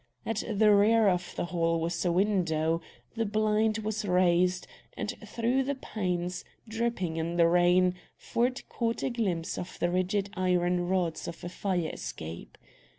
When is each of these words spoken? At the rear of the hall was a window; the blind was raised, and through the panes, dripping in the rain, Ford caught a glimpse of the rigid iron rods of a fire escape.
At 0.25 0.43
the 0.51 0.73
rear 0.73 1.07
of 1.07 1.35
the 1.35 1.45
hall 1.45 1.79
was 1.79 2.03
a 2.03 2.11
window; 2.11 2.81
the 3.15 3.23
blind 3.23 3.77
was 3.77 4.03
raised, 4.03 4.65
and 4.97 5.13
through 5.27 5.61
the 5.61 5.75
panes, 5.75 6.43
dripping 6.67 7.17
in 7.17 7.35
the 7.37 7.47
rain, 7.47 7.93
Ford 8.17 8.67
caught 8.67 9.03
a 9.03 9.11
glimpse 9.11 9.59
of 9.59 9.77
the 9.77 9.91
rigid 9.91 10.31
iron 10.33 10.87
rods 10.87 11.27
of 11.27 11.43
a 11.43 11.49
fire 11.49 11.91
escape. 11.93 12.57